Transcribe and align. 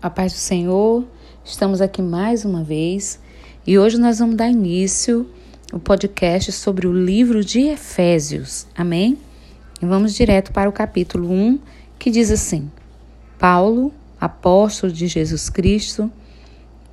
A 0.00 0.08
paz 0.08 0.32
do 0.32 0.38
Senhor, 0.38 1.04
estamos 1.44 1.80
aqui 1.80 2.00
mais 2.00 2.44
uma 2.44 2.62
vez 2.62 3.18
e 3.66 3.76
hoje 3.76 3.98
nós 3.98 4.20
vamos 4.20 4.36
dar 4.36 4.48
início 4.48 5.28
ao 5.72 5.80
podcast 5.80 6.52
sobre 6.52 6.86
o 6.86 6.92
livro 6.92 7.44
de 7.44 7.62
Efésios. 7.62 8.68
Amém? 8.76 9.18
E 9.82 9.86
vamos 9.86 10.14
direto 10.14 10.52
para 10.52 10.68
o 10.68 10.72
capítulo 10.72 11.28
1, 11.28 11.58
que 11.98 12.12
diz 12.12 12.30
assim: 12.30 12.70
Paulo, 13.40 13.92
apóstolo 14.20 14.92
de 14.92 15.08
Jesus 15.08 15.50
Cristo, 15.50 16.08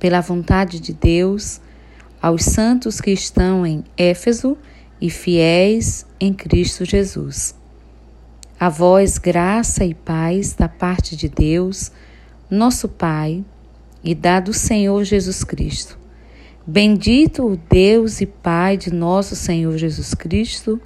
pela 0.00 0.20
vontade 0.20 0.80
de 0.80 0.92
Deus, 0.92 1.60
aos 2.20 2.42
santos 2.42 3.00
que 3.00 3.12
estão 3.12 3.64
em 3.64 3.84
Éfeso 3.96 4.58
e 5.00 5.10
fiéis 5.10 6.04
em 6.18 6.34
Cristo 6.34 6.84
Jesus. 6.84 7.54
A 8.58 8.68
vós 8.68 9.16
graça 9.16 9.84
e 9.84 9.94
paz 9.94 10.54
da 10.54 10.68
parte 10.68 11.14
de 11.14 11.28
Deus, 11.28 11.92
nosso 12.50 12.88
Pai 12.88 13.44
e 14.02 14.14
da 14.14 14.38
do 14.40 14.52
Senhor 14.52 15.02
Jesus 15.04 15.42
Cristo. 15.42 15.98
Bendito 16.66 17.46
o 17.46 17.56
Deus 17.56 18.20
e 18.20 18.26
Pai 18.26 18.76
de 18.76 18.92
nosso 18.92 19.34
Senhor 19.36 19.76
Jesus 19.76 20.14
Cristo, 20.14 20.80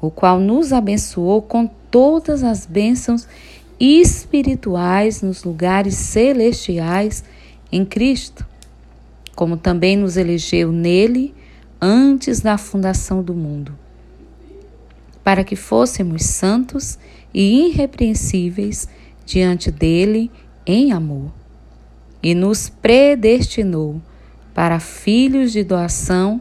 o 0.00 0.10
qual 0.10 0.38
nos 0.38 0.72
abençoou 0.72 1.42
com 1.42 1.66
todas 1.90 2.42
as 2.42 2.66
bênçãos 2.66 3.26
espirituais 3.78 5.22
nos 5.22 5.44
lugares 5.44 5.94
celestiais 5.94 7.24
em 7.72 7.84
Cristo, 7.84 8.46
como 9.34 9.56
também 9.56 9.96
nos 9.96 10.16
elegeu 10.16 10.70
nele 10.70 11.34
antes 11.80 12.40
da 12.40 12.56
fundação 12.56 13.22
do 13.22 13.34
mundo, 13.34 13.76
para 15.22 15.42
que 15.44 15.56
fôssemos 15.56 16.24
santos 16.24 16.98
e 17.32 17.68
irrepreensíveis 17.68 18.88
diante 19.26 19.70
dele 19.70 20.30
em 20.66 20.92
amor 20.92 21.30
e 22.22 22.34
nos 22.34 22.68
predestinou 22.68 24.00
para 24.54 24.80
filhos 24.80 25.52
de 25.52 25.62
doação 25.62 26.40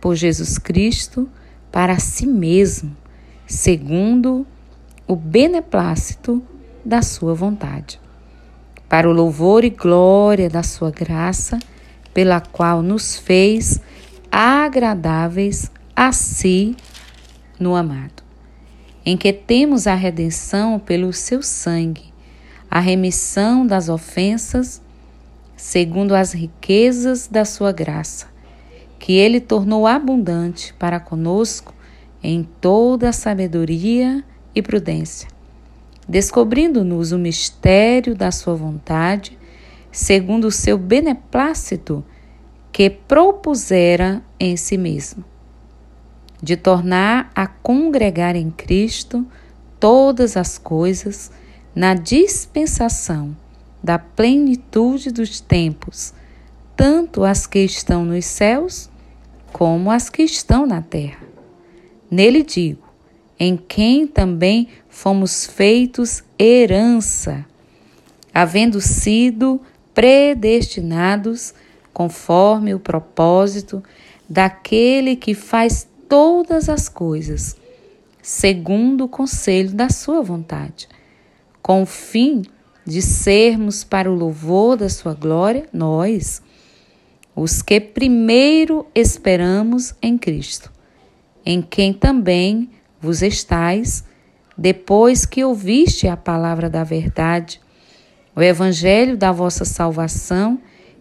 por 0.00 0.14
Jesus 0.14 0.58
Cristo 0.58 1.28
para 1.72 1.98
si 1.98 2.26
mesmo, 2.26 2.94
segundo 3.46 4.46
o 5.06 5.16
beneplácito 5.16 6.42
da 6.84 7.00
sua 7.00 7.34
vontade, 7.34 7.98
para 8.88 9.08
o 9.08 9.12
louvor 9.12 9.64
e 9.64 9.70
glória 9.70 10.50
da 10.50 10.62
sua 10.62 10.90
graça, 10.90 11.58
pela 12.12 12.40
qual 12.40 12.82
nos 12.82 13.16
fez 13.16 13.80
agradáveis 14.30 15.70
a 15.96 16.12
si 16.12 16.76
no 17.58 17.74
amado, 17.74 18.22
em 19.06 19.16
que 19.16 19.32
temos 19.32 19.86
a 19.86 19.94
redenção 19.94 20.78
pelo 20.78 21.12
seu 21.12 21.42
sangue 21.42 22.13
a 22.74 22.80
remissão 22.80 23.64
das 23.64 23.88
ofensas, 23.88 24.82
segundo 25.56 26.12
as 26.12 26.32
riquezas 26.32 27.28
da 27.28 27.44
sua 27.44 27.70
graça, 27.70 28.26
que 28.98 29.12
ele 29.12 29.40
tornou 29.40 29.86
abundante 29.86 30.74
para 30.76 30.98
conosco 30.98 31.72
em 32.20 32.42
toda 32.60 33.10
a 33.10 33.12
sabedoria 33.12 34.24
e 34.52 34.60
prudência, 34.60 35.28
descobrindo-nos 36.08 37.12
o 37.12 37.18
mistério 37.18 38.12
da 38.12 38.32
sua 38.32 38.56
vontade, 38.56 39.38
segundo 39.92 40.48
o 40.48 40.50
seu 40.50 40.76
beneplácito 40.76 42.04
que 42.72 42.90
propusera 42.90 44.20
em 44.40 44.56
si 44.56 44.76
mesmo, 44.76 45.24
de 46.42 46.56
tornar 46.56 47.30
a 47.36 47.46
congregar 47.46 48.34
em 48.34 48.50
Cristo 48.50 49.24
todas 49.78 50.36
as 50.36 50.58
coisas, 50.58 51.30
na 51.74 51.94
dispensação 51.94 53.36
da 53.82 53.98
plenitude 53.98 55.10
dos 55.10 55.40
tempos, 55.40 56.14
tanto 56.76 57.24
as 57.24 57.46
que 57.46 57.58
estão 57.58 58.04
nos 58.04 58.24
céus 58.24 58.88
como 59.52 59.90
as 59.90 60.08
que 60.08 60.22
estão 60.22 60.66
na 60.66 60.80
terra. 60.80 61.26
Nele 62.10 62.42
digo, 62.42 62.82
em 63.38 63.56
quem 63.56 64.06
também 64.06 64.68
fomos 64.88 65.46
feitos 65.46 66.22
herança, 66.38 67.44
havendo 68.32 68.80
sido 68.80 69.60
predestinados 69.92 71.52
conforme 71.92 72.74
o 72.74 72.80
propósito 72.80 73.82
daquele 74.28 75.16
que 75.16 75.34
faz 75.34 75.86
todas 76.08 76.68
as 76.68 76.88
coisas, 76.88 77.56
segundo 78.22 79.04
o 79.04 79.08
conselho 79.08 79.72
da 79.72 79.88
sua 79.88 80.22
vontade 80.22 80.88
com 81.64 81.80
o 81.80 81.86
fim 81.86 82.42
de 82.84 83.00
sermos 83.00 83.84
para 83.84 84.12
o 84.12 84.14
louvor 84.14 84.76
da 84.76 84.90
sua 84.90 85.14
glória, 85.14 85.66
nós, 85.72 86.42
os 87.34 87.62
que 87.62 87.80
primeiro 87.80 88.86
esperamos 88.94 89.94
em 90.02 90.18
Cristo, 90.18 90.70
em 91.42 91.62
quem 91.62 91.94
também 91.94 92.68
vos 93.00 93.22
estais, 93.22 94.04
depois 94.58 95.24
que 95.24 95.42
ouviste 95.42 96.06
a 96.06 96.18
palavra 96.18 96.68
da 96.68 96.84
verdade, 96.84 97.62
o 98.36 98.42
evangelho 98.42 99.16
da 99.16 99.32
vossa 99.32 99.64
salvação, 99.64 100.60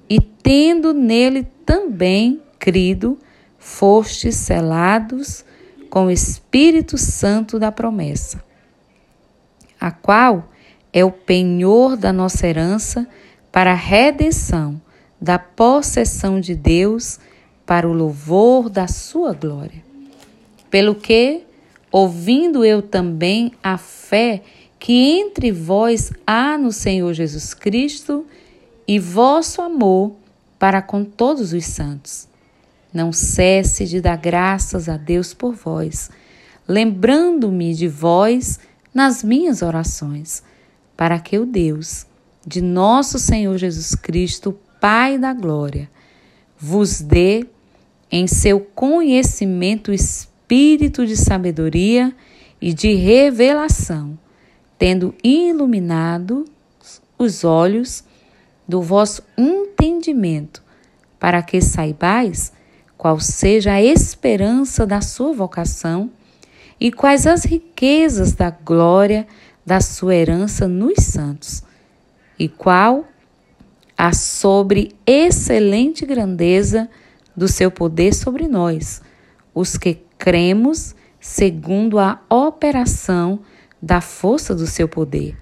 e 0.10 0.18
tendo 0.22 0.94
nele 0.94 1.46
também 1.66 2.42
crido, 2.58 3.20
fostes 3.60 4.38
selados 4.38 5.44
com 5.90 6.06
o 6.06 6.12
Espírito 6.12 6.98
Santo 6.98 7.60
da 7.60 7.70
promessa, 7.70 8.42
a 9.78 9.92
qual 9.92 10.53
é 10.94 11.04
o 11.04 11.12
penhor 11.12 11.98
da 11.98 12.14
nossa 12.14 12.48
herança 12.48 13.08
para 13.52 13.72
a 13.72 13.76
redenção 13.76 14.80
da 15.20 15.40
possessão 15.40 16.40
de 16.40 16.54
Deus 16.54 17.20
para 17.66 17.88
o 17.88 17.94
louvor 17.94 18.70
da 18.70 18.88
sua 18.88 19.34
glória. 19.34 19.84
Pelo 20.70 20.94
que, 20.94 21.42
ouvindo 21.92 22.64
eu 22.64 22.82
também 22.82 23.54
a 23.64 23.78
fé 23.78 24.44
que 24.78 24.94
entre 24.94 25.52
vós 25.52 26.12
há 26.28 26.58
no 26.58 26.72
Senhor 26.72 27.14
Jesus 27.14 27.54
Cristo 27.54 28.26
e 28.88 29.00
vosso 29.00 29.62
amor 29.62 30.12
para 30.60 30.82
com 30.82 31.06
todos 31.06 31.54
os 31.54 31.66
santos. 31.66 32.28
Não 32.94 33.12
cesse 33.12 33.86
de 33.86 34.02
dar 34.02 34.18
graças 34.18 34.90
a 34.90 34.98
Deus 34.98 35.34
por 35.34 35.54
vós, 35.54 36.12
lembrando-me 36.68 37.74
de 37.74 37.88
vós 37.88 38.60
nas 38.94 39.24
minhas 39.24 39.62
orações 39.62 40.44
para 40.96 41.20
que 41.20 41.38
o 41.38 41.46
Deus 41.46 42.06
de 42.46 42.62
nosso 42.62 43.18
Senhor 43.18 43.58
Jesus 43.58 43.96
Cristo, 43.96 44.58
Pai 44.80 45.18
da 45.18 45.34
glória, 45.34 45.90
vos 46.60 47.00
dê 47.00 47.46
em 48.12 48.28
seu 48.28 48.60
conhecimento 48.60 49.94
espírito 49.94 51.06
de 51.06 51.16
sabedoria 51.16 52.14
e 52.60 52.74
de 52.74 52.94
revelação, 52.94 54.20
tendo 54.78 55.16
iluminado 55.24 56.46
os 57.18 57.44
olhos 57.44 58.04
do 58.68 58.82
vosso 58.82 59.24
entendimento, 59.38 60.62
para 61.20 61.42
que 61.42 61.62
saibais 61.62 62.52
qual 62.98 63.20
seja 63.20 63.74
a 63.74 63.82
esperança 63.82 64.86
da 64.86 65.02
sua 65.02 65.34
vocação 65.34 66.12
e 66.80 66.92
quais 66.92 67.26
as 67.26 67.46
riquezas 67.46 68.34
da 68.34 68.50
glória 68.50 69.26
da 69.66 69.80
sua 69.80 70.16
herança 70.16 70.68
nos 70.68 71.04
santos, 71.04 71.64
e 72.38 72.48
qual 72.48 73.06
a 73.98 74.14
sobre 74.14 74.94
excelente 75.06 76.06
grandeza 76.06 76.90
do 77.36 77.48
seu 77.48 77.72
poder 77.72 78.14
sobre 78.14 78.48
nós, 78.48 79.02
os 79.54 79.78
que 79.78 80.00
cremos 80.18 80.96
segundo 81.20 82.00
a 82.00 82.20
operação 82.30 83.40
da 83.82 84.02
força 84.02 84.54
do 84.54 84.68
seu 84.68 84.88
poder, 84.88 85.38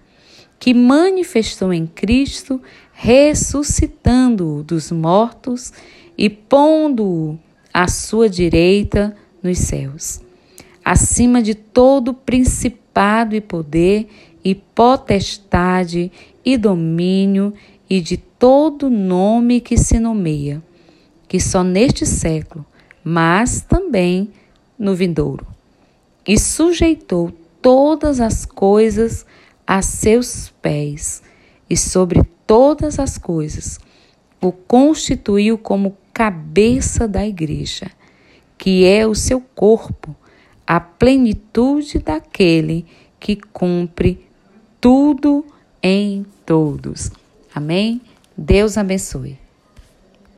que 0.59 0.73
manifestou 0.73 1.73
em 1.73 1.87
Cristo, 1.87 2.61
ressuscitando-o 2.93 4.63
dos 4.63 4.91
mortos 4.91 5.73
e 6.17 6.29
pondo-o 6.29 7.39
à 7.73 7.87
sua 7.87 8.29
direita 8.29 9.15
nos 9.41 9.57
céus, 9.57 10.21
acima 10.83 11.41
de 11.41 11.55
todo 11.55 12.13
principado 12.13 12.80
principado 12.91 13.35
e 13.35 13.41
poder 13.41 14.07
e 14.43 14.53
potestade 14.53 16.11
e 16.43 16.57
domínio 16.57 17.53
e 17.89 18.01
de 18.01 18.17
todo 18.17 18.89
nome 18.89 19.61
que 19.61 19.77
se 19.77 19.99
nomeia, 19.99 20.61
que 21.27 21.39
só 21.39 21.63
neste 21.63 22.05
século, 22.05 22.65
mas 23.03 23.61
também 23.61 24.29
no 24.77 24.95
vindouro. 24.95 25.45
E 26.27 26.37
sujeitou 26.39 27.31
todas 27.61 28.19
as 28.19 28.45
coisas 28.45 29.25
a 29.65 29.81
seus 29.81 30.49
pés, 30.61 31.21
e 31.69 31.77
sobre 31.77 32.23
todas 32.45 32.99
as 32.99 33.17
coisas 33.17 33.79
o 34.41 34.51
constituiu 34.51 35.57
como 35.57 35.95
cabeça 36.11 37.07
da 37.07 37.25
igreja, 37.25 37.89
que 38.57 38.85
é 38.85 39.05
o 39.07 39.15
seu 39.15 39.39
corpo 39.39 40.15
a 40.65 40.79
plenitude 40.79 41.99
daquele 41.99 42.85
que 43.19 43.35
cumpre 43.35 44.25
tudo 44.79 45.45
em 45.81 46.25
todos. 46.45 47.11
Amém? 47.53 48.01
Deus 48.37 48.77
abençoe. 48.77 49.40